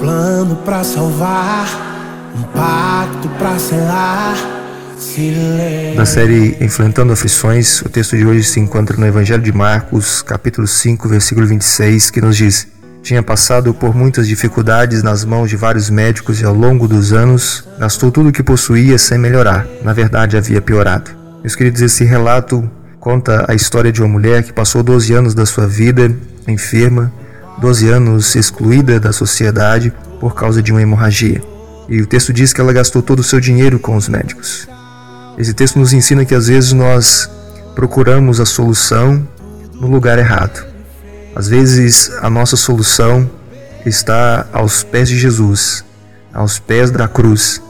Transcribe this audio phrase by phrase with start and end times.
[0.00, 1.68] plano pra salvar,
[2.34, 4.34] um pacto pra selar.
[5.96, 10.66] Na série Enfrentando Aflições, o texto de hoje se encontra no Evangelho de Marcos, capítulo
[10.66, 12.68] 5, versículo 26, que nos diz:
[13.02, 17.64] Tinha passado por muitas dificuldades nas mãos de vários médicos e ao longo dos anos
[17.78, 19.66] gastou tudo o que possuía sem melhorar.
[19.82, 21.10] Na verdade, havia piorado.
[21.42, 25.44] Meus queridos, esse relato conta a história de uma mulher que passou 12 anos da
[25.44, 26.14] sua vida
[26.46, 27.12] enferma,
[27.60, 31.42] 12 anos excluída da sociedade por causa de uma hemorragia.
[31.88, 34.66] E o texto diz que ela gastou todo o seu dinheiro com os médicos.
[35.36, 37.28] Esse texto nos ensina que às vezes nós
[37.74, 39.26] procuramos a solução
[39.74, 40.66] no lugar errado.
[41.34, 43.30] Às vezes a nossa solução
[43.84, 45.84] está aos pés de Jesus,
[46.32, 47.62] aos pés da cruz,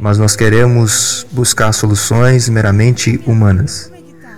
[0.00, 3.90] mas nós queremos buscar soluções meramente humanas.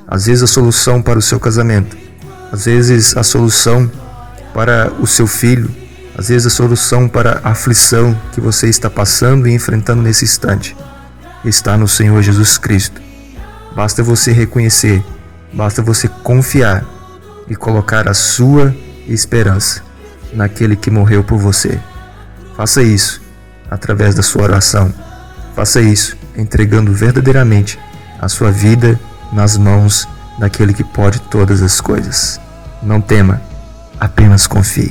[0.07, 1.97] Às vezes a solução para o seu casamento,
[2.53, 3.91] às vezes a solução
[4.53, 5.71] para o seu filho,
[6.17, 10.77] às vezes a solução para a aflição que você está passando e enfrentando nesse instante
[11.45, 13.01] está no Senhor Jesus Cristo.
[13.75, 15.03] Basta você reconhecer,
[15.53, 16.85] basta você confiar
[17.49, 18.75] e colocar a sua
[19.09, 19.83] esperança
[20.33, 21.81] naquele que morreu por você.
[22.57, 23.21] Faça isso
[23.71, 24.93] através da sua oração.
[25.55, 27.79] Faça isso entregando verdadeiramente
[28.21, 28.99] a sua vida
[29.33, 30.07] nas mãos
[30.39, 32.41] daquele que pode todas as coisas.
[32.83, 33.41] Não tema,
[34.01, 34.91] apenas confie.